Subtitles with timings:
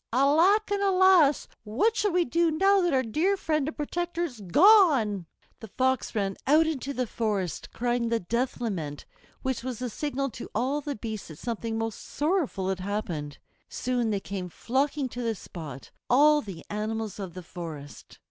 [0.11, 1.47] Alack and alas!
[1.63, 5.27] what shall we do now that our dear friend and protector is gone?"
[5.59, 9.05] The Fox ran out into the forest crying the death lament,
[9.43, 13.37] which was the signal to all the beasts that something most sorrowful had happened.
[13.69, 18.17] Soon they came flocking to the spot, all the animals of the forest.